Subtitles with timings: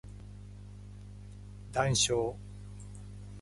[1.71, 2.33] 談笑